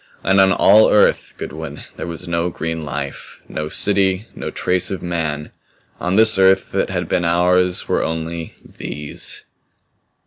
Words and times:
And 0.23 0.41
on 0.41 0.51
all 0.51 0.89
Earth, 0.91 1.35
Goodwin, 1.37 1.83
there 1.95 2.07
was 2.07 2.27
no 2.27 2.49
green 2.49 2.81
life, 2.81 3.39
no 3.47 3.69
city, 3.69 4.25
no 4.33 4.49
trace 4.49 4.89
of 4.89 5.03
man. 5.03 5.51
On 5.99 6.15
this 6.15 6.39
Earth 6.39 6.71
that 6.71 6.89
had 6.89 7.07
been 7.07 7.23
ours 7.23 7.87
were 7.87 8.03
only 8.03 8.55
These. 8.65 9.43